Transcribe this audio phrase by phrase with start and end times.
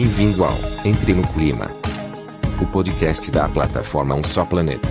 [0.00, 1.68] Bem-vindo ao Entre no Clima,
[2.62, 4.86] o podcast da plataforma Um Só Planeta.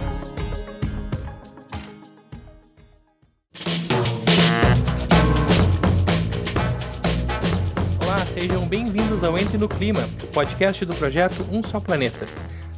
[8.04, 12.26] Olá, sejam bem-vindos ao Entre no Clima, o podcast do projeto Um Só Planeta.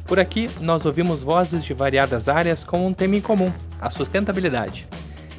[0.06, 4.86] Por aqui, nós ouvimos vozes de variadas áreas com um tema em comum: a sustentabilidade.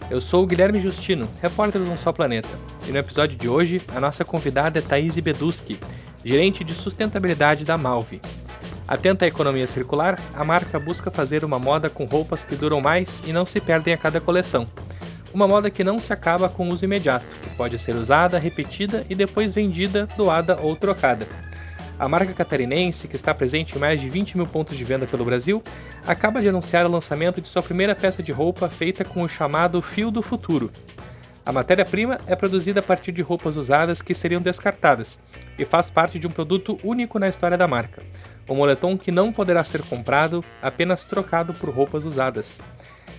[0.10, 2.50] Eu sou o Guilherme Justino, repórter do Um Só Planeta,
[2.86, 5.80] e no episódio de hoje, a nossa convidada é Thaís Beduski,
[6.24, 8.22] gerente de sustentabilidade da Malve.
[8.88, 13.22] Atenta à economia circular, a marca busca fazer uma moda com roupas que duram mais
[13.26, 14.68] e não se perdem a cada coleção.
[15.34, 19.16] Uma moda que não se acaba com uso imediato, que pode ser usada, repetida e
[19.16, 21.26] depois vendida, doada ou trocada.
[21.98, 25.24] A marca catarinense, que está presente em mais de 20 mil pontos de venda pelo
[25.24, 25.64] Brasil,
[26.06, 29.82] acaba de anunciar o lançamento de sua primeira peça de roupa feita com o chamado
[29.82, 30.72] fio do futuro.
[31.44, 35.20] A matéria-prima é produzida a partir de roupas usadas que seriam descartadas
[35.58, 38.04] e faz parte de um produto único na história da marca,
[38.48, 42.62] um moletom que não poderá ser comprado, apenas trocado por roupas usadas.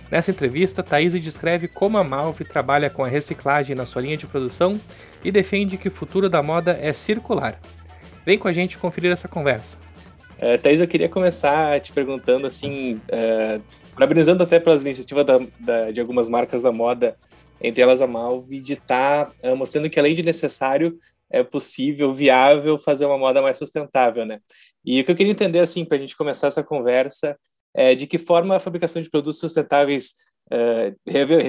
[0.09, 4.27] Nessa entrevista, Thaís descreve como a Malve trabalha com a reciclagem na sua linha de
[4.27, 4.79] produção
[5.23, 7.59] e defende que o futuro da moda é circular.
[8.25, 9.79] Vem com a gente conferir essa conversa.
[10.37, 13.61] Uh, Thaís, eu queria começar te perguntando, assim, uh,
[13.95, 17.17] parabenizando até pelas iniciativas da, da, de algumas marcas da moda,
[17.63, 20.97] entre elas a Malve, de estar tá, mostrando que além de necessário,
[21.31, 24.39] é possível, viável, fazer uma moda mais sustentável, né?
[24.85, 27.37] E o que eu queria entender, assim, para a gente começar essa conversa,
[27.73, 30.13] é de que forma a fabricação de produtos sustentáveis
[30.51, 30.93] Uh,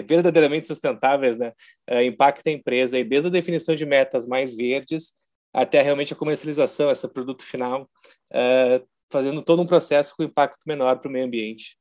[0.06, 1.52] verdadeiramente sustentáveis, né,
[1.90, 5.12] uh, impacta a empresa, e desde a definição de metas mais verdes
[5.52, 7.88] até realmente a comercialização, esse produto final,
[8.32, 11.76] uh, fazendo todo um processo com impacto menor para o meio ambiente.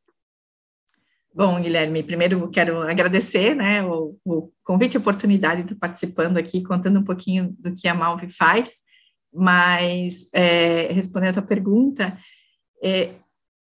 [1.36, 6.38] Bom, Guilherme, primeiro quero agradecer né, o, o convite e a oportunidade de estar participando
[6.38, 8.82] aqui, contando um pouquinho do que a Malve faz,
[9.34, 12.16] mas é, respondendo a tua pergunta,
[12.84, 13.10] é,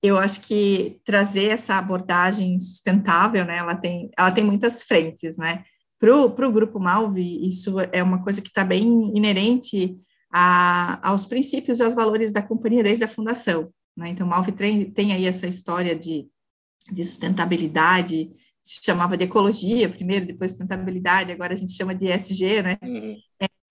[0.01, 5.66] eu acho que trazer essa abordagem sustentável, né, ela tem, ela tem muitas frentes, né,
[5.99, 9.97] para o Grupo Malve, isso é uma coisa que está bem inerente
[10.31, 13.72] a, aos princípios e aos valores da companhia desde a fundação.
[13.95, 14.09] Né?
[14.09, 16.28] Então, Malve tem, tem aí essa história de,
[16.91, 18.31] de sustentabilidade,
[18.63, 22.77] se chamava de ecologia primeiro, depois sustentabilidade, agora a gente chama de ESG, né?
[22.83, 23.17] Uhum.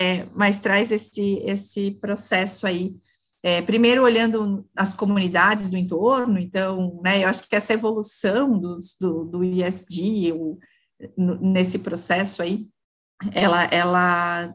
[0.01, 2.95] É, mas traz esse, esse processo aí,
[3.43, 8.97] é, primeiro olhando as comunidades do entorno, então, né, eu acho que essa evolução dos,
[9.01, 10.59] do, do ESG, o,
[11.17, 12.67] nesse processo aí,
[13.33, 14.55] ela, ela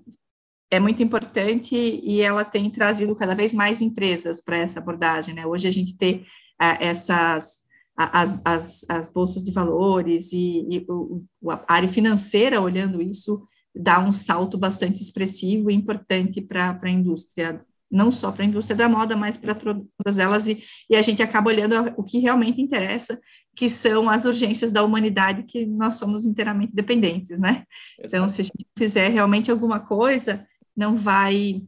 [0.69, 5.45] é muito importante e ela tem trazido cada vez mais empresas para essa abordagem, né?
[5.45, 6.21] Hoje a gente tem
[6.61, 7.63] uh, essas
[7.95, 13.43] as, as, as, bolsas de valores e, e o, a área financeira olhando isso
[13.75, 18.75] dá um salto bastante expressivo e importante para a indústria não só para a indústria
[18.75, 22.61] da moda, mas para todas elas, e, e, a gente acaba olhando o que realmente
[22.61, 23.19] interessa,
[23.53, 27.65] que são as urgências da humanidade, que nós somos inteiramente dependentes, né?
[27.99, 31.61] Então, se a gente fizer realmente alguma coisa, não vai,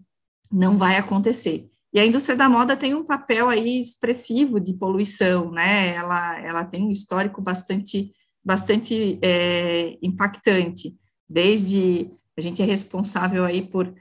[0.49, 1.69] não vai acontecer.
[1.93, 5.93] E a indústria da moda tem um papel aí expressivo de poluição, né?
[5.93, 8.11] Ela, ela tem um histórico bastante,
[8.43, 10.95] bastante é, impactante,
[11.29, 13.93] desde a gente é responsável aí por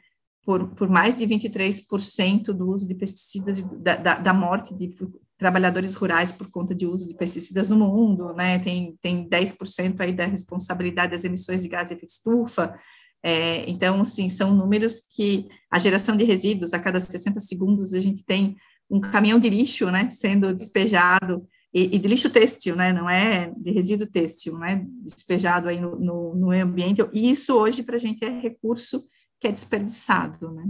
[0.44, 4.92] por, por mais de 23% do uso de pesticidas, da, da, da, morte de
[5.38, 8.58] trabalhadores rurais por conta de uso de pesticidas no mundo, né?
[8.58, 12.74] Tem, tem 10% aí da responsabilidade das emissões de gás de estufa.
[13.22, 18.00] É, então, assim, são números que a geração de resíduos, a cada 60 segundos, a
[18.00, 18.56] gente tem
[18.90, 23.50] um caminhão de lixo, né, sendo despejado, e, e de lixo têxtil, né, não é
[23.56, 28.00] de resíduo têxtil, né, despejado aí no, no, no ambiente, e isso hoje para a
[28.00, 29.02] gente é recurso
[29.40, 30.64] que é desperdiçado, né?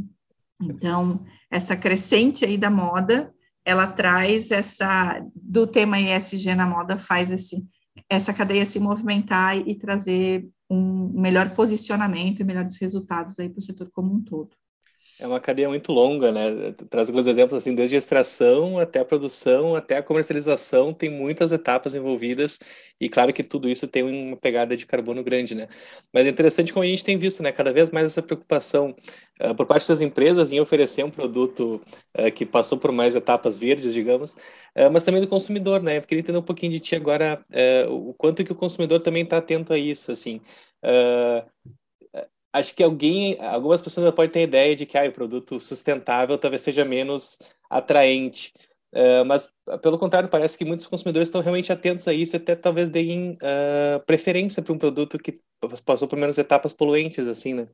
[0.63, 3.35] Então, essa crescente aí da moda,
[3.65, 7.65] ela traz essa, do tema ESG na moda, faz esse,
[8.09, 13.59] essa cadeia se movimentar e, e trazer um melhor posicionamento e melhores resultados aí para
[13.59, 14.57] o setor como um todo.
[15.19, 16.73] É uma cadeia muito longa, né?
[16.91, 21.53] Traz alguns exemplos assim, desde a extração até a produção, até a comercialização, tem muitas
[21.53, 22.59] etapas envolvidas
[23.01, 25.69] e claro que tudo isso tem uma pegada de carbono grande, né?
[26.13, 27.53] Mas é interessante como a gente tem visto, né?
[27.53, 28.97] Cada vez mais essa preocupação
[29.41, 31.81] uh, por parte das empresas em oferecer um produto
[32.19, 34.33] uh, que passou por mais etapas verdes, digamos,
[34.77, 35.99] uh, mas também do consumidor, né?
[35.99, 37.41] Eu queria entender um pouquinho de ti agora
[37.89, 40.41] o quanto que o consumidor também está atento a isso, assim.
[40.83, 41.47] Uh,
[42.53, 46.37] acho que alguém, algumas pessoas podem ter a ideia de que ah, o produto sustentável
[46.37, 47.39] talvez seja menos
[47.71, 48.53] atraente.
[48.95, 49.49] Uh, mas,
[49.81, 53.33] pelo contrário, parece que muitos consumidores estão realmente atentos a isso e até talvez deem
[53.33, 55.41] uh, preferência para um produto que
[55.87, 57.69] passou por menos etapas poluentes, assim, né?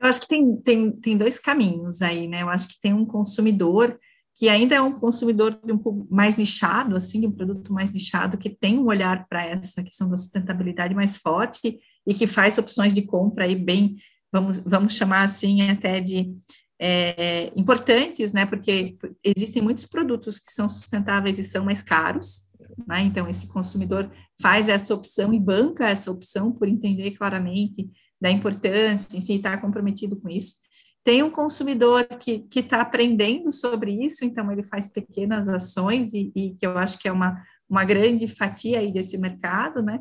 [0.00, 2.42] Eu acho que tem, tem, tem dois caminhos aí, né?
[2.42, 3.98] Eu acho que tem um consumidor
[4.34, 8.48] que ainda é um consumidor um pouco mais nichado, assim, um produto mais nichado, que
[8.48, 13.02] tem um olhar para essa questão da sustentabilidade mais forte e que faz opções de
[13.02, 13.96] compra aí bem,
[14.32, 16.34] vamos, vamos chamar assim até de
[16.80, 18.44] é, importantes, né?
[18.44, 22.48] Porque existem muitos produtos que são sustentáveis e são mais caros,
[22.86, 23.00] né?
[23.02, 24.10] Então esse consumidor
[24.40, 27.88] faz essa opção e banca essa opção por entender claramente
[28.20, 30.54] da importância, enfim, está comprometido com isso.
[31.04, 36.54] Tem um consumidor que está aprendendo sobre isso, então ele faz pequenas ações e, e,
[36.54, 39.98] que eu acho que é uma, uma grande fatia aí desse mercado, né?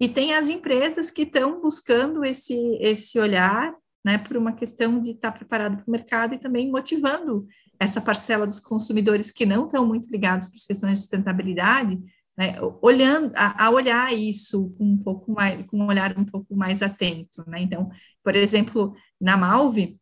[0.00, 5.10] E tem as empresas que estão buscando esse, esse olhar, né, por uma questão de
[5.10, 7.46] estar tá preparado para o mercado e também motivando
[7.78, 12.00] essa parcela dos consumidores que não estão muito ligados para as questões de sustentabilidade,
[12.38, 16.56] né, olhando a, a, olhar isso com um pouco mais, com um olhar um pouco
[16.56, 17.60] mais atento, né?
[17.60, 17.90] Então,
[18.24, 20.00] por exemplo, na Malve,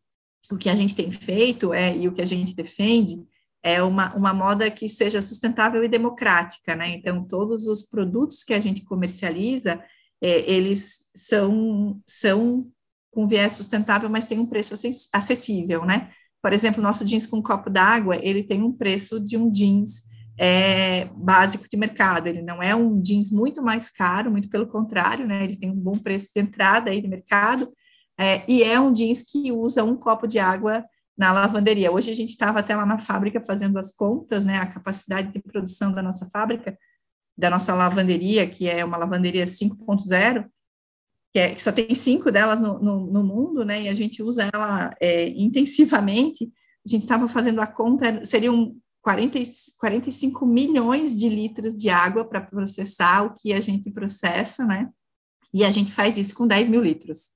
[0.49, 3.21] o que a gente tem feito é e o que a gente defende
[3.61, 6.89] é uma, uma moda que seja sustentável e democrática, né?
[6.89, 9.83] Então, todos os produtos que a gente comercializa,
[10.21, 12.67] é, eles são, são
[13.11, 14.73] com viés sustentável, mas tem um preço
[15.13, 16.11] acessível, né?
[16.41, 20.03] Por exemplo, nosso jeans com copo d'água, ele tem um preço de um jeans
[20.37, 22.27] é, básico de mercado.
[22.27, 25.43] Ele não é um jeans muito mais caro, muito pelo contrário, né?
[25.43, 27.69] Ele tem um bom preço de entrada aí de mercado,
[28.17, 30.83] é, e é um jeans que usa um copo de água
[31.19, 31.91] na lavanderia.
[31.91, 34.57] Hoje a gente estava até lá na fábrica fazendo as contas, né?
[34.57, 36.77] A capacidade de produção da nossa fábrica,
[37.37, 40.45] da nossa lavanderia, que é uma lavanderia 5.0,
[41.33, 43.81] que, é, que, só tem cinco delas no, no, no, mundo, né?
[43.81, 46.49] E a gente usa ela é, intensivamente.
[46.87, 49.39] A gente estava fazendo a conta, seriam 40,
[49.77, 54.89] 45 milhões de litros de água para processar o que a gente processa, né?
[55.53, 57.31] E a gente faz isso com 10 mil litros,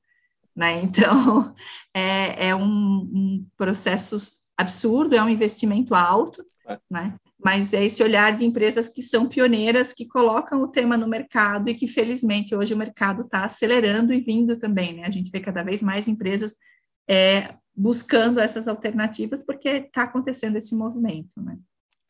[0.55, 0.81] né?
[0.81, 1.53] Então,
[1.94, 4.17] é, é um, um processo
[4.57, 6.79] absurdo, é um investimento alto, é.
[6.89, 7.15] né?
[7.44, 11.69] Mas é esse olhar de empresas que são pioneiras, que colocam o tema no mercado
[11.69, 15.03] e que, felizmente, hoje o mercado está acelerando e vindo também, né?
[15.05, 16.55] A gente vê cada vez mais empresas
[17.09, 21.57] é, buscando essas alternativas, porque está acontecendo esse movimento, né?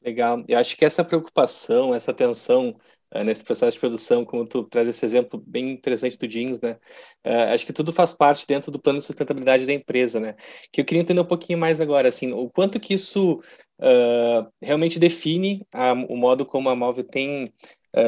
[0.04, 0.44] Legal.
[0.48, 2.76] Eu acho que essa preocupação, essa atenção uh,
[3.22, 6.78] nesse processo de produção, como tu traz esse exemplo bem interessante do jeans, né?
[7.26, 10.36] Uh, acho que tudo faz parte dentro do plano de sustentabilidade da empresa, né?
[10.72, 13.42] Que eu queria entender um pouquinho mais agora, assim, o quanto que isso
[13.80, 17.54] uh, realmente define a, o modo como a Móvel tem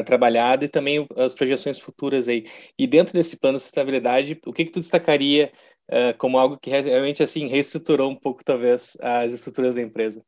[0.04, 2.44] trabalhado e também as projeções futuras aí.
[2.76, 5.52] E dentro desse plano de sustentabilidade, o que que tu destacaria
[5.90, 10.24] uh, como algo que realmente assim reestruturou um pouco talvez as estruturas da empresa?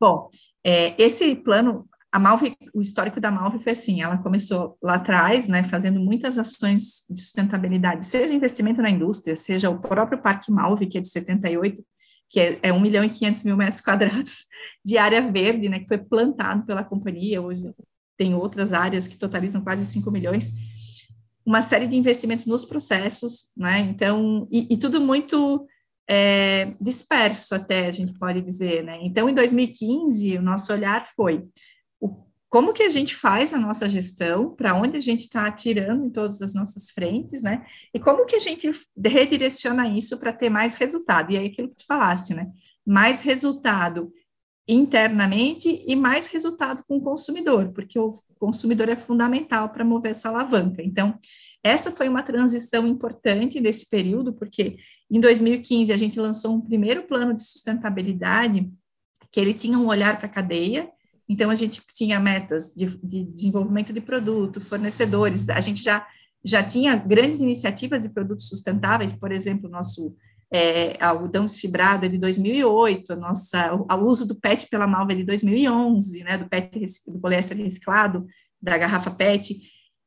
[0.00, 0.28] Bom,
[0.64, 5.48] é, esse plano, a Malve, o histórico da Malve foi assim, ela começou lá atrás,
[5.48, 10.86] né, fazendo muitas ações de sustentabilidade, seja investimento na indústria, seja o próprio Parque Malve,
[10.86, 11.82] que é de 78,
[12.28, 14.44] que é, é 1 milhão e 500 mil metros quadrados
[14.84, 17.64] de área verde, né, que foi plantado pela companhia, hoje
[18.18, 20.52] tem outras áreas que totalizam quase 5 milhões,
[21.46, 23.80] uma série de investimentos nos processos, né?
[23.80, 25.66] Então, e, e tudo muito
[26.08, 28.98] é, disperso, até a gente pode dizer, né?
[29.02, 31.42] Então, em 2015, o nosso olhar foi
[32.02, 36.04] o, como que a gente faz a nossa gestão, para onde a gente está atirando
[36.04, 37.64] em todas as nossas frentes, né?
[37.94, 38.70] E como que a gente
[39.02, 41.32] redireciona isso para ter mais resultado?
[41.32, 42.50] E aí, aquilo que tu falaste, né?
[42.84, 44.12] Mais resultado
[44.68, 50.28] internamente e mais resultado com o consumidor, porque o consumidor é fundamental para mover essa
[50.28, 50.82] alavanca.
[50.82, 51.18] Então,
[51.64, 54.76] essa foi uma transição importante desse período, porque
[55.10, 58.70] em 2015 a gente lançou um primeiro plano de sustentabilidade
[59.30, 60.90] que ele tinha um olhar para a cadeia,
[61.28, 66.06] então a gente tinha metas de, de desenvolvimento de produto, fornecedores, a gente já
[66.44, 70.16] já tinha grandes iniciativas de produtos sustentáveis, por exemplo, nosso
[70.52, 75.12] é, algodão desfibrado é de 2008, a nossa, o, o, uso do PET pela Malva
[75.12, 78.26] é de 2011, né, do PET, do poliéster reciclado,
[78.60, 79.58] da garrafa PET.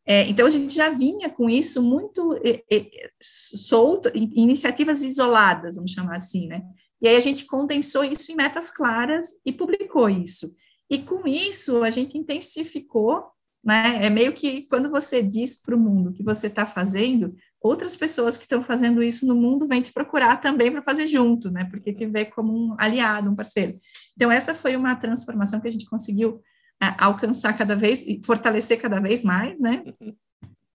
[0.06, 5.92] É, então, a gente já vinha com isso muito é, é, solto, iniciativas isoladas, vamos
[5.92, 6.62] chamar assim, né?
[7.02, 10.54] E aí a gente condensou isso em metas claras e publicou isso.
[10.90, 13.26] E com isso, a gente intensificou,
[13.64, 14.06] né?
[14.06, 18.38] É meio que quando você diz para o mundo que você está fazendo, outras pessoas
[18.38, 21.66] que estão fazendo isso no mundo vêm te procurar também para fazer junto, né?
[21.66, 23.80] Porque te vê como um aliado, um parceiro.
[24.16, 26.40] Então, essa foi uma transformação que a gente conseguiu
[26.82, 29.84] é, alcançar cada vez, fortalecer cada vez mais, né?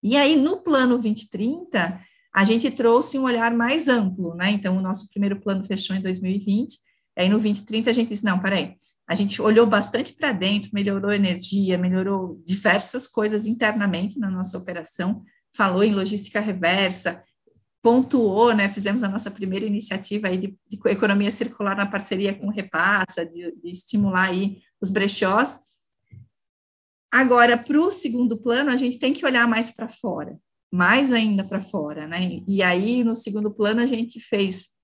[0.03, 2.01] E aí, no plano 2030,
[2.35, 4.51] a gente trouxe um olhar mais amplo, né?
[4.51, 6.79] Então, o nosso primeiro plano fechou em 2020,
[7.17, 8.75] aí no 2030 a gente disse, não, peraí,
[9.09, 15.23] a gente olhou bastante para dentro, melhorou energia, melhorou diversas coisas internamente na nossa operação,
[15.55, 17.23] falou em logística reversa,
[17.83, 22.47] pontuou, né, fizemos a nossa primeira iniciativa aí de, de economia circular na parceria com
[22.47, 25.59] o Repassa, de, de estimular aí os brechós.
[27.13, 30.39] Agora, para o segundo plano, a gente tem que olhar mais para fora,
[30.73, 32.41] mais ainda para fora, né?
[32.47, 34.77] E aí, no segundo plano, a gente fez,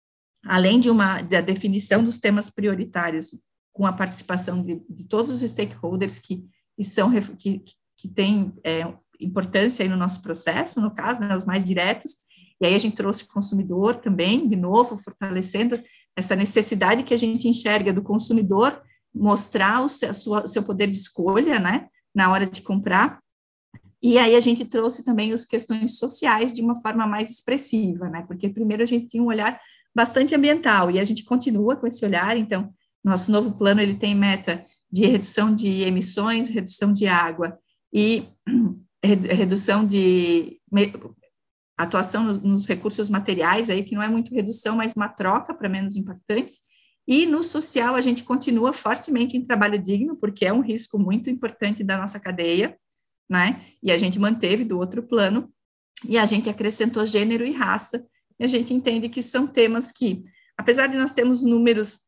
[0.47, 3.31] além de uma da definição dos temas prioritários,
[3.73, 6.45] com a participação de, de todos os stakeholders que,
[6.77, 7.63] que são que,
[7.97, 8.87] que têm é,
[9.21, 12.17] importância aí no nosso processo, no caso, né, os mais diretos,
[12.61, 15.83] e aí a gente trouxe o consumidor também, de novo, fortalecendo
[16.17, 18.83] essa necessidade que a gente enxerga do consumidor
[19.15, 20.13] mostrar o seu,
[20.47, 23.19] seu poder de escolha, né, na hora de comprar.
[24.03, 28.25] E aí a gente trouxe também as questões sociais de uma forma mais expressiva, né,
[28.27, 29.61] porque primeiro a gente tinha um olhar
[29.97, 32.71] bastante ambiental e a gente continua com esse olhar, então
[33.03, 34.63] nosso novo plano ele tem meta
[34.93, 37.59] de redução de emissões, redução de água
[37.91, 38.25] e
[39.03, 40.61] redução de
[41.79, 45.97] atuação nos, recursos materiais aí, que não é muito redução, mas uma troca para menos
[45.97, 46.59] impactantes.
[47.09, 51.31] E no social, a gente continua fortemente em trabalho digno, porque é um risco muito
[51.31, 52.77] importante da nossa cadeia,
[53.31, 53.63] né?
[53.83, 55.51] E a gente manteve do outro plano,
[56.05, 58.05] e a gente acrescentou gênero e raça,
[58.39, 60.25] e a gente entende que são temas que,
[60.57, 62.01] apesar de nós termos números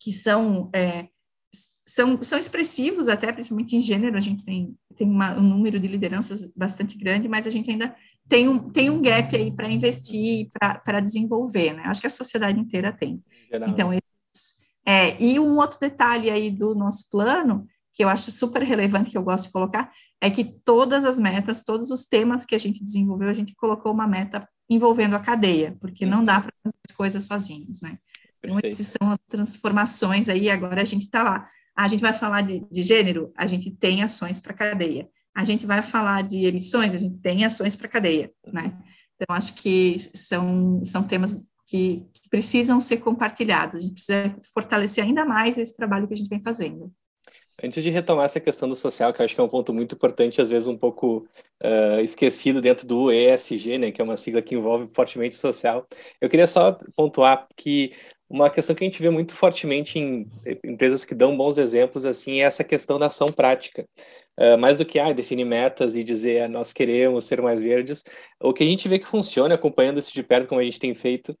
[0.00, 1.08] que são, é,
[1.86, 5.88] são, são expressivos, até principalmente em gênero, a gente tem, tem uma, um número de
[5.88, 7.96] lideranças bastante grande, mas a gente ainda
[8.28, 10.50] tem um, tem um gap aí para investir,
[10.84, 11.82] para desenvolver, né?
[11.86, 13.22] Acho que a sociedade inteira tem.
[13.50, 13.68] Geral.
[13.70, 13.92] Então,
[14.86, 19.18] é, e um outro detalhe aí do nosso plano, que eu acho super relevante, que
[19.18, 19.90] eu gosto de colocar,
[20.20, 23.92] é que todas as metas, todos os temas que a gente desenvolveu, a gente colocou
[23.92, 26.42] uma meta envolvendo a cadeia, porque não dá uhum.
[26.42, 27.98] para fazer as coisas sozinhos, né?
[28.42, 31.48] Então, essas são as transformações aí, agora a gente está lá.
[31.76, 35.08] A gente vai falar de, de gênero, a gente tem ações para cadeia
[35.38, 38.76] a gente vai falar de emissões, a gente tem ações para cadeia, né?
[39.14, 41.32] Então, acho que são, são temas
[41.64, 46.16] que, que, precisam ser compartilhados, a gente precisa fortalecer ainda mais esse trabalho que a
[46.16, 46.92] gente vem fazendo.
[47.62, 49.94] Antes de retomar essa questão do social, que eu acho que é um ponto muito
[49.94, 51.26] importante, às vezes um pouco
[51.62, 55.84] uh, esquecido dentro do ESG, né, que é uma sigla que envolve fortemente o social,
[56.20, 57.90] eu queria só pontuar que
[58.30, 60.30] uma questão que a gente vê muito fortemente em
[60.62, 63.86] empresas que dão bons exemplos assim é essa questão da ação prática.
[64.38, 68.04] Uh, mais do que ah, definir metas e dizer ah, nós queremos ser mais verdes,
[68.40, 70.94] o que a gente vê que funciona, acompanhando isso de perto, como a gente tem
[70.94, 71.36] feito,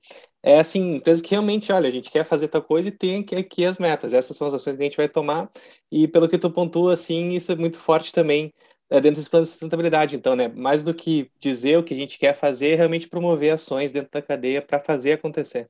[0.48, 3.66] é assim, empresas que realmente, olha, a gente quer fazer tal coisa e tem aqui,
[3.66, 5.50] as metas, essas são as ações que a gente vai tomar,
[5.92, 8.50] e pelo que tu pontua, assim, isso é muito forte também
[8.88, 10.16] é, dentro desse plano de sustentabilidade.
[10.16, 13.52] Então, né, mais do que dizer o que a gente quer fazer, é realmente promover
[13.52, 15.68] ações dentro da cadeia para fazer acontecer.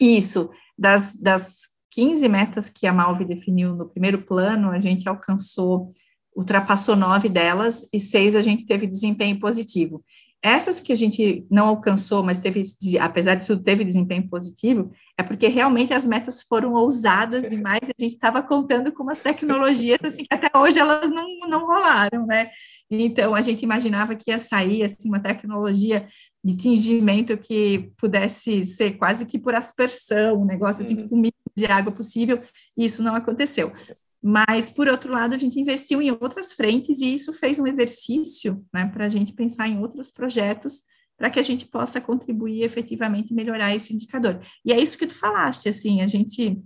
[0.00, 5.90] Isso, das, das 15 metas que a Malve definiu no primeiro plano, a gente alcançou,
[6.36, 10.04] ultrapassou nove delas e seis a gente teve desempenho positivo.
[10.42, 12.62] Essas que a gente não alcançou, mas teve,
[12.98, 18.02] apesar de tudo, teve desempenho positivo, é porque realmente as metas foram ousadas demais, a
[18.02, 22.50] gente estava contando com umas tecnologias assim que até hoje elas não, não rolaram, né?
[22.90, 26.08] Então a gente imaginava que ia sair assim uma tecnologia
[26.42, 31.08] de tingimento que pudesse ser quase que por aspersão, um negócio assim, uhum.
[31.08, 32.42] com o mínimo de água possível,
[32.76, 33.72] e isso não aconteceu.
[34.22, 38.64] Mas, por outro lado, a gente investiu em outras frentes e isso fez um exercício
[38.72, 40.82] né, para a gente pensar em outros projetos
[41.16, 44.40] para que a gente possa contribuir efetivamente e melhorar esse indicador.
[44.64, 46.58] E é isso que tu falaste, assim, a gente,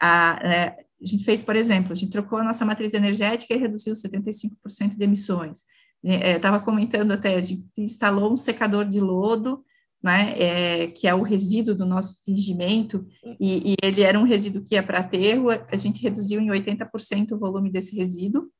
[0.00, 3.58] a, é, a gente fez, por exemplo, a gente trocou a nossa matriz energética e
[3.58, 5.64] reduziu 75% de emissões
[6.02, 9.64] estava é, comentando até, a gente instalou um secador de lodo,
[10.02, 13.06] né, é, que é o resíduo do nosso fingimento,
[13.38, 17.32] e, e ele era um resíduo que ia para aterro, a gente reduziu em 80%
[17.32, 18.50] o volume desse resíduo,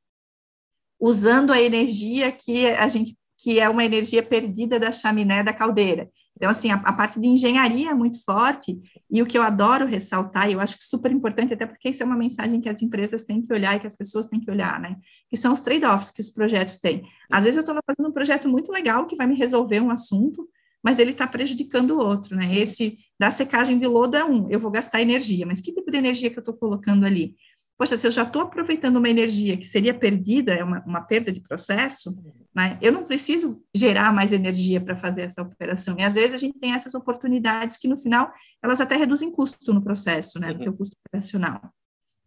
[0.99, 6.07] usando a energia que a gente que é uma energia perdida da chaminé da caldeira.
[6.37, 8.79] Então, assim, a, a, parte de engenharia é muito forte,
[9.09, 12.05] e o que eu adoro ressaltar, e eu acho super importante, até porque isso é
[12.05, 14.79] uma mensagem que as empresas têm que olhar e que as pessoas têm que olhar,
[14.79, 14.95] né?
[15.27, 17.01] Que são os trade-offs que os projetos têm.
[17.31, 20.47] Às vezes eu estou fazendo um projeto muito legal que vai me resolver um assunto,
[20.83, 22.55] mas ele está prejudicando o outro, né?
[22.55, 25.97] Esse da secagem de lodo é um, eu vou gastar energia, mas que tipo de
[25.97, 27.35] energia que eu estou colocando ali?
[27.77, 31.31] Poxa, se eu já estou aproveitando uma energia que seria perdida, é uma, uma perda
[31.31, 32.15] de processo,
[32.53, 32.77] né?
[32.81, 35.95] Eu não preciso gerar mais energia para fazer essa operação.
[35.97, 39.73] E às vezes a gente tem essas oportunidades que no final elas até reduzem custo
[39.73, 40.53] no processo, né?
[40.53, 40.77] Do uhum.
[40.77, 41.59] custo operacional.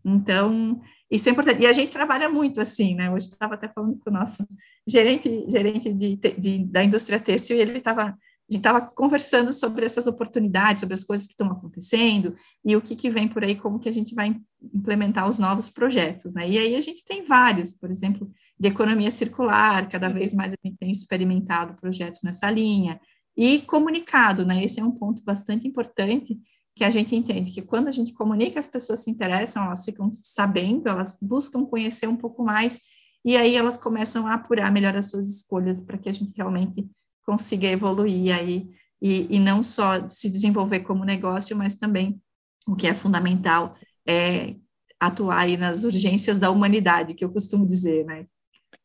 [0.04, 0.80] Então,
[1.11, 1.62] isso é importante.
[1.62, 3.11] E a gente trabalha muito assim, né?
[3.11, 4.46] Hoje estava até falando com o nosso
[4.87, 8.16] gerente, gerente de, de da indústria têxtil e ele estava
[8.48, 12.82] a gente estava conversando sobre essas oportunidades, sobre as coisas que estão acontecendo e o
[12.82, 16.48] que, que vem por aí, como que a gente vai implementar os novos projetos, né?
[16.48, 20.56] E aí a gente tem vários, por exemplo, de economia circular, cada vez mais a
[20.62, 23.00] gente tem experimentado projetos nessa linha,
[23.36, 24.62] e comunicado, né?
[24.62, 26.38] Esse é um ponto bastante importante
[26.76, 30.12] que a gente entende que quando a gente comunica, as pessoas se interessam, elas ficam
[30.22, 32.80] sabendo, elas buscam conhecer um pouco mais,
[33.24, 36.86] e aí elas começam a apurar melhor as suas escolhas para que a gente realmente
[37.24, 38.68] consiga evoluir aí
[39.00, 42.20] e, e não só se desenvolver como negócio, mas também
[42.66, 43.76] o que é fundamental
[44.08, 44.56] é
[45.00, 48.26] atuar aí nas urgências da humanidade, que eu costumo dizer, né?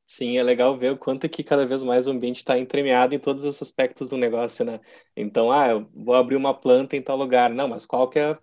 [0.06, 3.20] Sim, é legal ver o quanto que cada vez mais o ambiente está entremeado em
[3.20, 4.80] todos os aspectos do negócio, né?
[5.16, 7.52] Então, ah, eu vou abrir uma planta em tal lugar.
[7.52, 8.38] Não, mas qual que é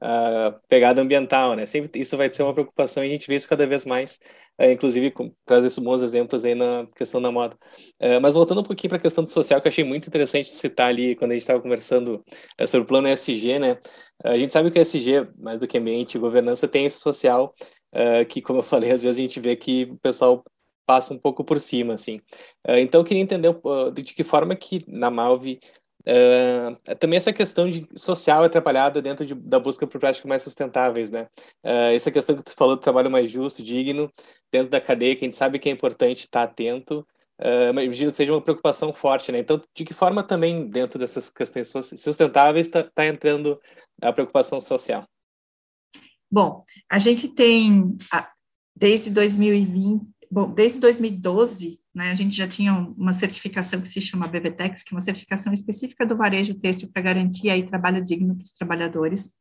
[0.00, 1.66] a pegada ambiental, né?
[1.66, 4.18] Sempre isso vai ser uma preocupação e a gente vê isso cada vez mais,
[4.58, 7.56] é, inclusive com, traz esses bons exemplos aí na questão da moda.
[7.98, 10.50] É, mas voltando um pouquinho para a questão do social, que eu achei muito interessante
[10.50, 12.24] citar ali quando a gente estava conversando
[12.56, 13.78] é, sobre o plano ESG, né?
[14.24, 17.54] A gente sabe que o ESG, mais do que ambiente e governança, tem esse social,
[18.28, 20.44] que, como eu falei, às vezes a gente vê que o pessoal
[20.86, 22.20] passa um pouco por cima, assim.
[22.68, 23.54] Então, eu queria entender
[23.94, 25.60] de que forma que na Malve
[26.00, 31.10] Uh, também essa questão de social atrapalhada dentro de, da busca por práticas mais sustentáveis,
[31.10, 31.28] né?
[31.62, 34.10] Uh, essa questão que tu falou do trabalho mais justo, digno,
[34.50, 37.06] dentro da cadeia, que a gente sabe que é importante estar atento,
[37.40, 39.38] uh, mas imagino que seja uma preocupação forte, né?
[39.38, 43.60] Então, de que forma também, dentro dessas questões sustentáveis, está tá entrando
[44.00, 45.04] a preocupação social?
[46.32, 47.96] Bom, a gente tem,
[48.74, 54.28] desde 2020, bom, desde 2012, né, a gente já tinha uma certificação que se chama
[54.28, 58.44] BBTEX, que é uma certificação específica do varejo têxtil para garantir aí trabalho digno para
[58.44, 59.32] os trabalhadores.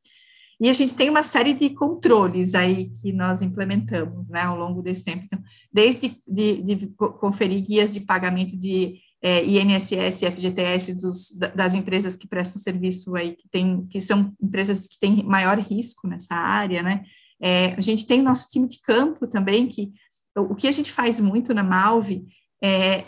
[0.61, 4.81] E a gente tem uma série de controles aí que nós implementamos, né, ao longo
[4.81, 5.23] desse tempo.
[5.25, 5.41] Então,
[5.71, 12.27] desde de, de conferir guias de pagamento de é, INSS, FGTS dos, das empresas que
[12.27, 17.03] prestam serviço aí, que, tem, que são empresas que têm maior risco nessa área, né?
[17.41, 19.93] É, a gente tem nosso time de campo também, que
[20.35, 22.25] o que a gente faz muito na Malve
[22.63, 23.05] é,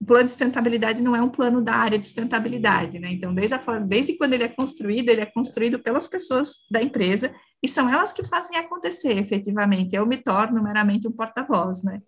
[0.00, 3.10] o plano de sustentabilidade não é um plano da área de sustentabilidade, né?
[3.10, 7.34] Então, desde, a, desde quando ele é construído, ele é construído pelas pessoas da empresa
[7.62, 9.94] e são elas que fazem acontecer, efetivamente.
[9.94, 12.00] Eu me torno meramente um porta-voz, né?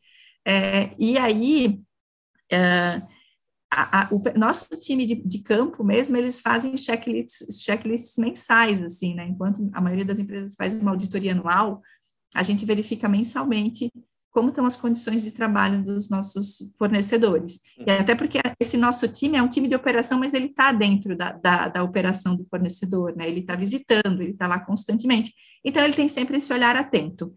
[0.46, 1.80] É, e aí,
[2.50, 3.02] é,
[3.70, 9.14] a, a, o nosso time de, de, campo mesmo, eles fazem checklists, checklists mensais, assim,
[9.14, 9.26] né?
[9.26, 11.82] Enquanto a maioria das empresas faz uma auditoria anual,
[12.34, 13.92] a gente verifica mensalmente
[14.32, 17.60] como estão as condições de trabalho dos nossos fornecedores.
[17.78, 18.00] E uhum.
[18.00, 21.32] até porque esse nosso time é um time de operação, mas ele está dentro da,
[21.32, 23.28] da, da, operação do fornecedor, né?
[23.28, 25.32] Ele está visitando, ele está lá constantemente.
[25.62, 27.32] Então, ele tem sempre esse olhar atento.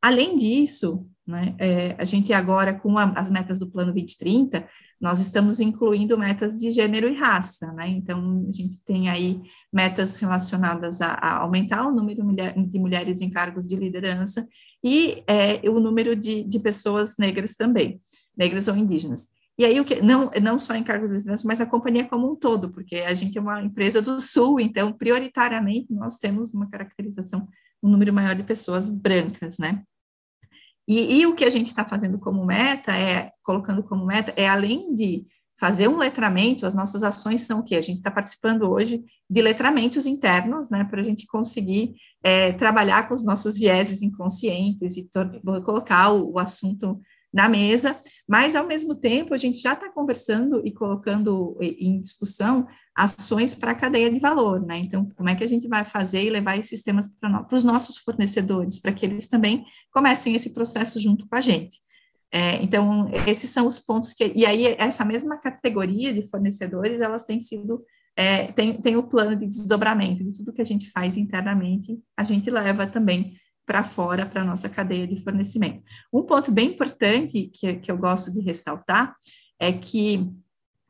[0.00, 4.68] Além disso, né, é, a gente agora, com a, as metas do Plano 2030,
[5.00, 7.88] nós estamos incluindo metas de gênero e raça, né?
[7.88, 12.22] Então, a gente tem aí metas relacionadas a, a aumentar o número
[12.68, 14.46] de mulheres em cargos de liderança
[14.86, 18.00] e é, o número de, de pessoas negras também,
[18.38, 19.28] negras ou indígenas.
[19.58, 22.30] E aí, o que, não, não só em cargos de liderança, mas a companhia como
[22.30, 26.70] um todo, porque a gente é uma empresa do Sul, então, prioritariamente, nós temos uma
[26.70, 27.48] caracterização,
[27.82, 29.82] um número maior de pessoas brancas, né?
[30.86, 34.46] E, e o que a gente está fazendo como meta, é colocando como meta, é
[34.46, 35.26] além de
[35.58, 37.76] fazer um letramento, as nossas ações são o quê?
[37.76, 43.08] A gente está participando hoje de letramentos internos, né, para a gente conseguir é, trabalhar
[43.08, 45.08] com os nossos vieses inconscientes e
[45.64, 47.00] colocar o, o, assunto
[47.32, 52.66] na mesa, mas ao mesmo tempo a gente já está conversando e colocando em discussão
[52.94, 54.78] ações para a cadeia de valor, né?
[54.78, 57.98] Então, como é que a gente vai fazer e levar esses temas para os nossos
[57.98, 61.78] fornecedores, para que eles também comecem esse processo junto com a gente.
[62.32, 64.32] É, então, esses são os pontos que.
[64.34, 67.84] E aí, essa mesma categoria de fornecedores, elas têm sido.
[68.16, 72.24] É, tem, tem o plano de desdobramento de tudo que a gente faz internamente, a
[72.24, 73.36] gente leva também
[73.66, 75.82] para fora, para a nossa cadeia de fornecimento.
[76.10, 79.14] Um ponto bem importante que, que eu gosto de ressaltar
[79.58, 80.32] é que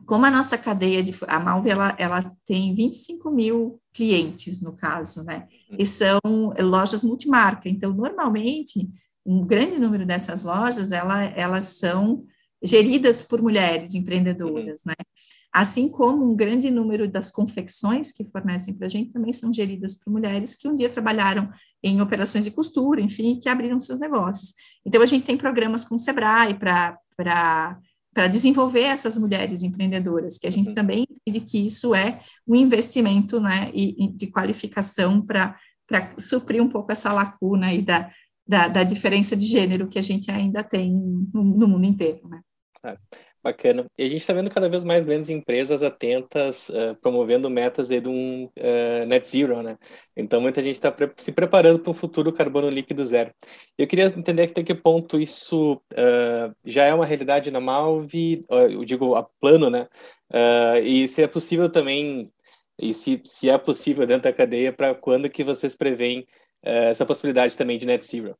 [0.05, 5.25] como a nossa cadeia de a Malve ela, ela tem 25 mil clientes no caso,
[5.25, 5.49] né?
[5.70, 6.20] E são
[6.61, 7.68] lojas multimarca.
[7.68, 8.88] Então, normalmente,
[9.27, 12.25] um grande número dessas lojas ela, elas são
[12.62, 14.95] geridas por mulheres empreendedoras, né?
[15.53, 19.95] Assim como um grande número das confecções que fornecem para a gente também são geridas
[19.95, 21.51] por mulheres que um dia trabalharam
[21.83, 24.55] em operações de costura, enfim, que abriram seus negócios.
[24.85, 26.99] Então, a gente tem programas com o Sebrae para
[28.15, 30.75] para desenvolver essas mulheres empreendedoras, que a gente uhum.
[30.75, 35.59] também entende que isso é um investimento né, e, de qualificação para
[36.19, 38.11] suprir um pouco essa lacuna aí da,
[38.47, 42.29] da, da, diferença de gênero que a gente ainda tem no, no mundo inteiro.
[42.29, 42.41] Né?
[42.81, 42.99] Claro.
[43.47, 43.87] Bacana.
[43.97, 48.09] E a gente está vendo cada vez mais grandes empresas atentas, uh, promovendo metas de
[48.09, 49.79] um uh, net zero, né?
[50.17, 53.33] Então, muita gente está pre se preparando para um futuro carbono líquido zero.
[53.79, 58.85] Eu queria entender até que ponto isso uh, já é uma realidade na Malve, eu
[58.85, 59.87] digo a plano, né?
[60.83, 62.33] e se é possível também,
[62.77, 66.27] e se, se é possível dentro da cadeia, para quando que vocês preveem
[66.66, 68.37] essa possibilidade também de net zero?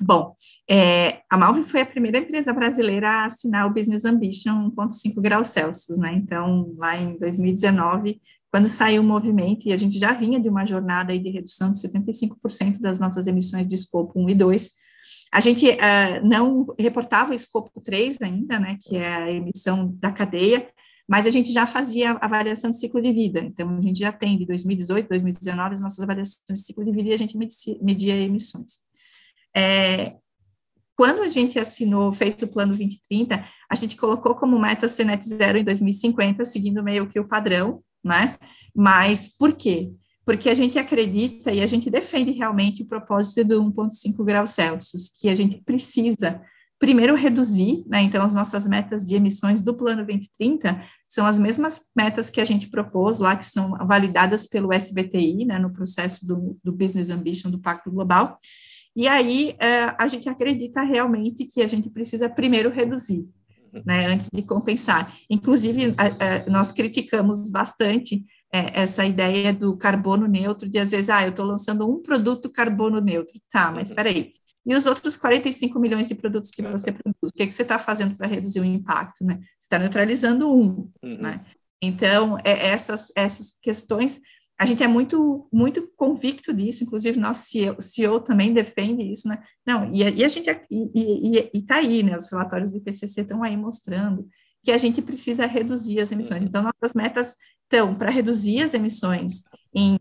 [0.00, 0.34] Bom,
[0.68, 5.48] é, a Malve foi a primeira empresa brasileira a assinar o Business Ambition 1.5 graus
[5.48, 6.12] Celsius, né?
[6.14, 10.66] Então, lá em 2019, quando saiu o movimento, e a gente já vinha de uma
[10.66, 14.70] jornada de redução de 75% das nossas emissões de escopo 1 e 2,
[15.32, 20.10] a gente uh, não reportava o escopo 3 ainda, né, que é a emissão da
[20.10, 20.68] cadeia,
[21.08, 23.40] mas a gente já fazia avaliação de ciclo de vida.
[23.40, 27.10] Então, a gente já tem de 2018, 2019 as nossas avaliações de ciclo de vida
[27.10, 27.38] e a gente
[27.80, 28.80] media emissões.
[29.54, 30.16] É,
[30.96, 35.26] quando a gente assinou, fez o plano 2030, a gente colocou como meta ser net
[35.28, 38.36] zero em 2050, seguindo meio que o padrão, né?
[38.74, 39.92] Mas por quê?
[40.24, 45.08] Porque a gente acredita e a gente defende realmente o propósito do 1,5 graus Celsius,
[45.20, 46.40] que a gente precisa
[46.78, 48.02] primeiro reduzir, né?
[48.02, 52.44] Então, as nossas metas de emissões do plano 2030 são as mesmas metas que a
[52.44, 55.58] gente propôs lá, que são validadas pelo SBTI, né?
[55.58, 58.38] No processo do, do Business Ambition do Pacto Global.
[58.94, 63.28] E aí é, a gente acredita realmente que a gente precisa primeiro reduzir,
[63.84, 65.14] né, antes de compensar.
[65.28, 65.94] Inclusive,
[66.48, 68.24] nós criticamos bastante
[68.56, 72.50] é, essa ideia do carbono neutro, de às vezes, ah, eu estou lançando um produto
[72.50, 73.38] carbono neutro.
[73.50, 74.30] Tá, mas espera aí.
[74.64, 77.78] E os outros 45 milhões de produtos que você produz, o que, que você está
[77.78, 79.38] fazendo para reduzir o impacto, né?
[79.58, 81.18] Você está neutralizando um, uhum.
[81.18, 81.44] né?
[81.82, 84.20] Então, é, essas, essas questões
[84.58, 89.42] a gente é muito muito convicto disso, inclusive nosso CEO, CEO também defende isso, né?
[89.66, 92.16] Não, e, e a gente e está aí, né?
[92.16, 94.26] Os relatórios do IPCC estão aí mostrando
[94.64, 96.44] que a gente precisa reduzir as emissões.
[96.44, 99.42] Então, nossas metas estão para reduzir as emissões
[99.74, 99.96] em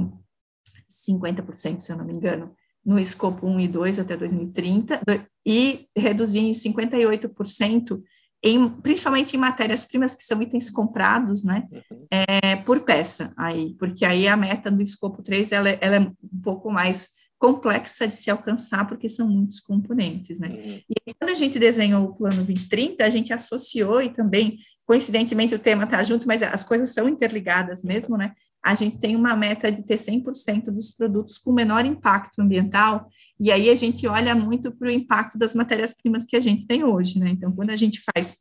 [0.90, 5.02] 50%, se eu não me engano, no escopo 1 e 2 até 2030,
[5.46, 8.02] e reduzir em 58%
[8.44, 12.06] em, principalmente em matérias-primas que são itens comprados, né, uhum.
[12.12, 16.00] é, por peça, aí, porque aí a meta do escopo 3, ela, é, ela é
[16.00, 20.80] um pouco mais complexa de se alcançar, porque são muitos componentes, né, uhum.
[21.08, 25.60] e quando a gente desenhou o plano 2030, a gente associou, e também, coincidentemente, o
[25.60, 28.34] tema está junto, mas as coisas são interligadas mesmo, né,
[28.66, 33.08] a gente tem uma meta de ter 100% dos produtos com menor impacto ambiental,
[33.40, 36.84] e aí a gente olha muito para o impacto das matérias-primas que a gente tem
[36.84, 37.30] hoje, né?
[37.30, 38.38] Então, quando a gente faz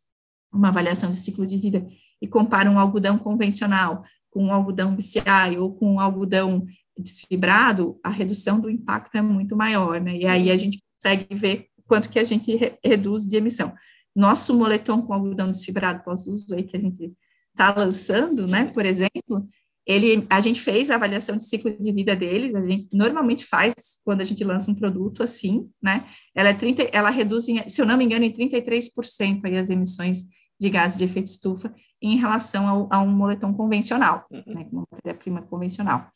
[0.50, 1.86] uma avaliação de ciclo de vida
[2.22, 6.64] e compara um algodão convencional com um algodão BCI ou com um algodão
[6.98, 10.16] desfibrado, a redução do impacto é muito maior, né?
[10.16, 13.74] E aí a gente consegue ver quanto que a gente re reduz de emissão.
[14.14, 17.12] Nosso moletom com algodão desfibrado pós-uso aí que a gente
[17.50, 19.48] está lançando, né, por exemplo,
[19.86, 23.74] ele, a gente fez a avaliação de ciclo de vida deles, a gente normalmente faz
[24.02, 26.06] quando a gente lança um produto assim, né?
[26.34, 29.68] Ela, é 30, ela reduz, em, se eu não me engano, em 33% aí as
[29.68, 30.24] emissões
[30.58, 34.42] de gases de efeito estufa em relação ao, a um moletom convencional, uhum.
[34.46, 34.66] né?
[34.72, 36.10] Uma matéria-prima convencional.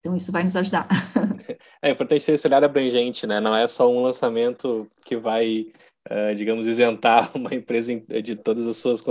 [0.00, 0.88] Então, isso vai nos ajudar.
[1.84, 3.40] É importante ter esse olhar abrangente, né?
[3.40, 5.66] Não é só um lançamento que vai
[6.12, 9.02] uh, digamos, isentar uma empresa de todas as suas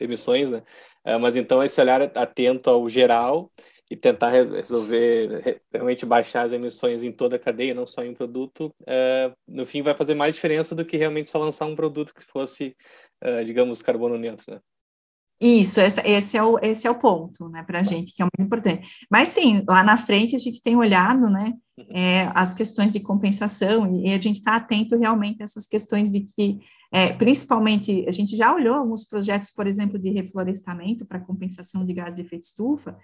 [0.00, 0.62] emissões, né?
[1.04, 3.50] Uh, mas então esse olhar atento ao geral
[3.90, 8.14] e tentar resolver, realmente baixar as emissões em toda a cadeia, não só em um
[8.14, 12.14] produto, uh, no fim vai fazer mais diferença do que realmente só lançar um produto
[12.14, 12.74] que fosse,
[13.44, 14.60] digamos, carbono neutro, né?
[15.40, 18.24] Isso, esse, esse, é o, esse é o ponto, né, para a gente, que é
[18.24, 18.88] o mais importante.
[19.10, 21.86] Mas sim, lá na frente a gente tem olhado, né, uhum.
[21.90, 26.20] é, as questões de compensação e, a gente está atento realmente a essas questões de
[26.20, 26.60] que,
[26.92, 31.92] é, principalmente, a gente já olhou alguns projetos, por exemplo, de reflorestamento para compensação de
[31.92, 32.96] gás de efeito estufa,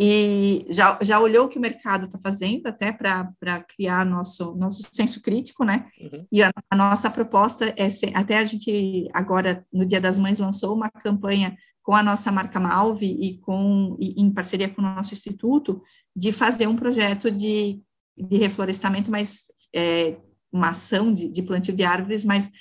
[0.00, 4.88] e já, já olhou o que o mercado está fazendo até para criar nosso, nosso
[4.92, 5.86] senso crítico, né?
[6.00, 6.26] Uhum.
[6.30, 10.38] E a, a, nossa proposta é, ser, até a gente agora, no Dia das Mães,
[10.38, 11.56] lançou uma campanha
[11.88, 15.82] com a nossa marca Malve e com e, em parceria com o nosso instituto,
[16.14, 17.80] de fazer um projeto de,
[18.14, 20.18] de reflorestamento, mas é,
[20.52, 22.52] uma ação de, de plantio de árvores, mas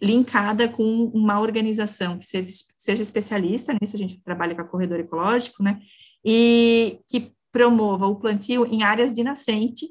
[0.00, 5.00] linkada com uma organização que seja, seja especialista nisso, a gente trabalha com a Corredor
[5.00, 5.78] Ecológico, né,
[6.24, 9.86] e que promova o plantio em áreas de nascente,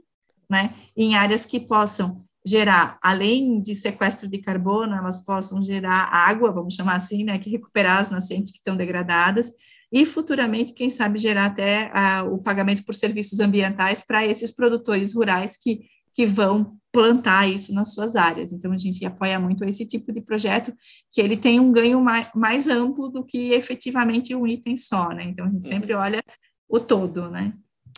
[0.50, 6.52] né, em áreas que possam gerar, além de sequestro de carbono, elas possam gerar água,
[6.52, 9.52] vamos chamar assim, né, que recuperar as nascentes que estão degradadas,
[9.92, 15.14] e futuramente, quem sabe, gerar até uh, o pagamento por serviços ambientais para esses produtores
[15.14, 18.54] rurais que que vão plantar isso nas suas áreas.
[18.54, 20.74] Então, a gente apoia muito esse tipo de projeto,
[21.12, 25.26] que ele tem um ganho mais, mais amplo do que efetivamente um item só, né?
[25.26, 26.00] Então, a gente sempre uhum.
[26.00, 26.24] olha
[26.70, 27.54] o todo, né?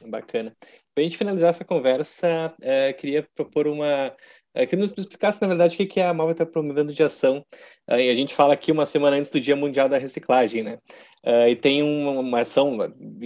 [0.08, 0.52] Bacana.
[0.94, 4.12] Para a gente finalizar essa conversa, é, queria propor uma.
[4.58, 7.46] É, que nos explicasse, na verdade, o que, a Malva está promovendo de ação.
[7.88, 10.80] É, e a gente fala aqui uma semana antes do Dia Mundial da Reciclagem, né?
[11.22, 12.76] É, e tem uma, uma ação,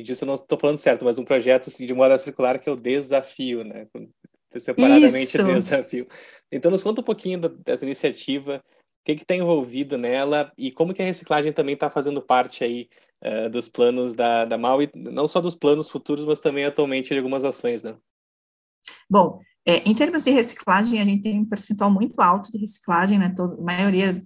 [0.04, 2.72] disso eu não estou falando certo, mas um projeto assim, de moda circular que é
[2.72, 3.88] o Desafio, né?
[4.60, 5.44] Separadamente Isso.
[5.46, 6.06] Desafio.
[6.52, 8.62] Então, nos conta um pouquinho dessa iniciativa,
[9.02, 12.90] o que está envolvido nela e como que a reciclagem também está fazendo parte aí
[13.24, 17.08] uh, dos planos da, da MAU, e não só dos planos futuros, mas também atualmente
[17.08, 17.96] de algumas ações, né?
[19.10, 23.20] Bom, é, em termos de reciclagem, a gente tem um percentual muito alto de reciclagem,
[23.20, 23.30] né?
[23.30, 24.24] Todo, a maioria,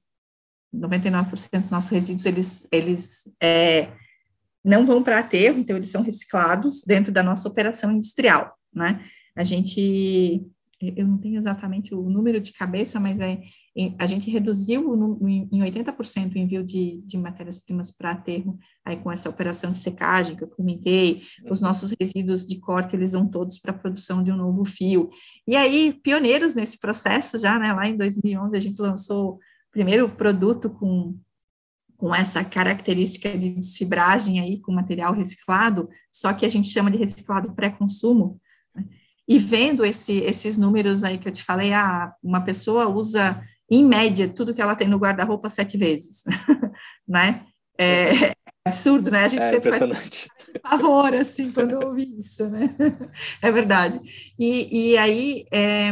[0.73, 3.91] 99% dos nossos resíduos, eles, eles é,
[4.63, 9.05] não vão para aterro, então eles são reciclados dentro da nossa operação industrial, né?
[9.35, 10.41] A gente,
[10.79, 13.41] eu não tenho exatamente o número de cabeça, mas é
[13.99, 19.11] a gente reduziu no, em 80% o envio de, de matérias-primas para aterro, aí com
[19.11, 23.59] essa operação de secagem que eu comentei, os nossos resíduos de corte, eles vão todos
[23.59, 25.09] para a produção de um novo fio.
[25.45, 29.39] E aí, pioneiros nesse processo já, né, lá em 2011, a gente lançou o
[29.71, 31.19] primeiro produto com,
[31.97, 36.97] com essa característica de desfibragem aí, com material reciclado, só que a gente chama de
[36.97, 38.39] reciclado pré-consumo,
[38.73, 38.85] né?
[39.27, 43.83] e vendo esse, esses números aí que eu te falei, ah, uma pessoa usa em
[43.83, 46.23] média, tudo que ela tem no guarda-roupa sete vezes,
[47.07, 47.45] né?
[47.77, 48.33] É,
[48.65, 49.23] absurdo, né?
[49.23, 50.27] A gente é sempre impressionante.
[50.27, 52.73] faz pavor, assim, quando eu ouvi isso, né?
[53.41, 53.99] É verdade.
[54.37, 55.89] E, e aí, é,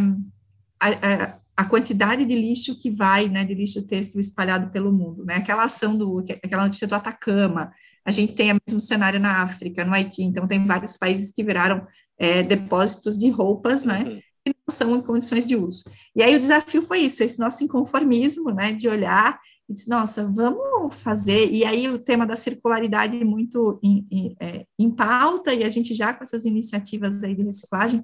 [0.80, 5.36] a, a, quantidade de lixo que vai, né, de lixo têxtil espalhado pelo mundo, né?
[5.36, 7.72] Aquela ação do, aquela notícia do Atacama,
[8.06, 11.44] a gente tem o mesmo cenário na África, no Haiti, então tem vários países que
[11.44, 14.04] viraram é, depósitos de roupas, né?
[14.06, 15.84] Uhum que não são em condições de uso.
[16.16, 20.30] E aí o desafio foi isso, esse nosso inconformismo, né, de olhar e dizer, nossa,
[20.30, 25.64] vamos fazer, e aí o tema da circularidade muito em, em, é, em pauta, e
[25.64, 28.04] a gente já com essas iniciativas aí de reciclagem,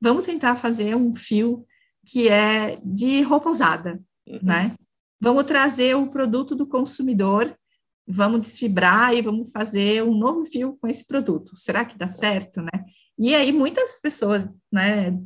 [0.00, 1.66] vamos tentar fazer um fio
[2.06, 4.38] que é de roupa usada, uhum.
[4.42, 4.76] né?
[5.20, 7.56] Vamos trazer o produto do consumidor,
[8.06, 11.56] vamos desfibrar e vamos fazer um novo fio com esse produto.
[11.56, 12.84] Será que dá certo, né?
[13.18, 15.18] E aí muitas pessoas, né,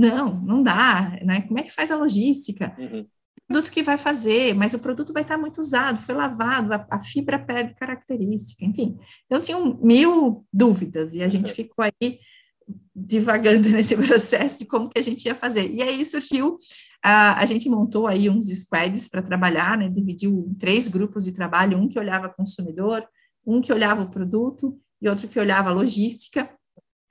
[0.00, 1.42] não, não dá, né?
[1.42, 2.74] Como é que faz a logística?
[2.78, 3.00] Uhum.
[3.00, 6.86] O produto que vai fazer, mas o produto vai estar muito usado, foi lavado, a,
[6.88, 8.98] a fibra perde característica, enfim.
[9.26, 11.54] Então, tinham mil dúvidas e a gente uhum.
[11.54, 12.18] ficou aí
[12.94, 15.70] divagando nesse processo de como que a gente ia fazer.
[15.70, 16.56] E aí surgiu,
[17.02, 19.88] a, a gente montou aí uns squads para trabalhar, né?
[19.88, 23.06] Dividiu em três grupos de trabalho, um que olhava consumidor,
[23.44, 26.48] um que olhava o produto e outro que olhava a logística,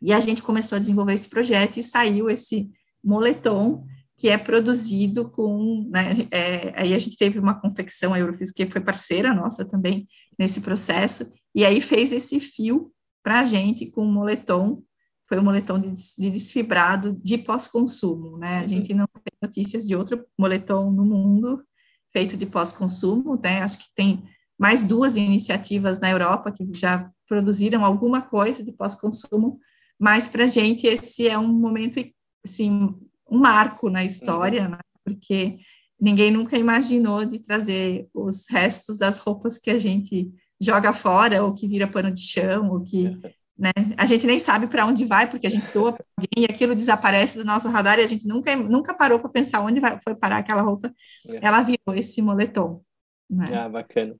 [0.01, 2.69] e a gente começou a desenvolver esse projeto e saiu esse
[3.03, 3.85] moletom
[4.19, 8.69] que é produzido com, né, é, aí a gente teve uma confecção, a Eurofis, que
[8.69, 10.05] foi parceira nossa também
[10.37, 12.91] nesse processo, e aí fez esse fio
[13.23, 14.83] para a gente com um moletom,
[15.25, 19.95] foi um moletom de, de desfibrado de pós-consumo, né, a gente não tem notícias de
[19.95, 21.63] outro moletom no mundo
[22.11, 24.21] feito de pós-consumo, né, acho que tem
[24.59, 29.57] mais duas iniciativas na Europa que já produziram alguma coisa de pós-consumo,
[29.97, 32.01] mas para a gente esse é um momento,
[32.43, 32.95] assim,
[33.29, 34.69] um marco na história, uhum.
[34.71, 34.79] né?
[35.03, 35.59] porque
[35.99, 41.53] ninguém nunca imaginou de trazer os restos das roupas que a gente joga fora, ou
[41.53, 43.03] que vira pano de chão, ou que
[43.57, 46.51] né, a gente nem sabe para onde vai, porque a gente doa para alguém e
[46.51, 49.99] aquilo desaparece do nosso radar e a gente nunca, nunca parou para pensar onde vai,
[50.01, 50.93] foi parar aquela roupa.
[51.33, 51.39] É.
[51.41, 52.81] Ela virou esse moletom.
[53.29, 53.45] Né?
[53.53, 54.15] Ah, bacana.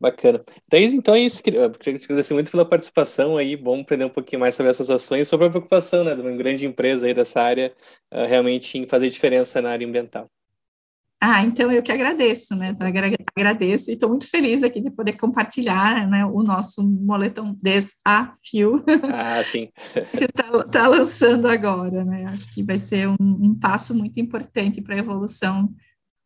[0.00, 0.42] Bacana.
[0.70, 1.42] Thaís, então é isso.
[1.44, 3.54] Eu queria te agradecer muito pela participação aí.
[3.54, 6.64] Bom aprender um pouquinho mais sobre essas ações, sobre a preocupação né, de uma grande
[6.64, 7.74] empresa aí dessa área
[8.12, 10.26] uh, realmente em fazer diferença na área ambiental.
[11.22, 12.74] Ah, então eu que agradeço, né?
[13.36, 18.82] Agradeço e estou muito feliz aqui de poder compartilhar né, o nosso moletom desafio.
[19.12, 19.68] Ah, sim.
[20.16, 22.24] que está tá lançando agora, né?
[22.24, 25.70] Acho que vai ser um, um passo muito importante para a evolução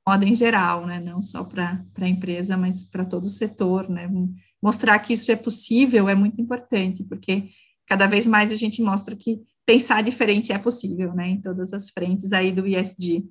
[0.06, 1.00] moda em geral, né?
[1.00, 4.08] Não só para a empresa, mas para todo o setor, né?
[4.62, 7.48] Mostrar que isso é possível é muito importante, porque
[7.86, 11.28] cada vez mais a gente mostra que pensar diferente é possível, né?
[11.28, 13.24] Em todas as frentes aí do ISD.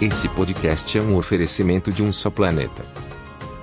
[0.00, 2.84] Esse podcast é um oferecimento de um só planeta.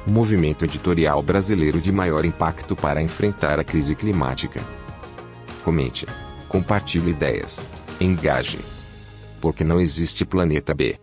[0.06, 4.60] Movimento editorial brasileiro de maior impacto para enfrentar a crise climática.
[5.64, 6.06] Comente
[6.54, 7.60] compartilhe ideias,
[8.00, 8.60] engaje.
[9.42, 11.00] Porque não existe planeta B.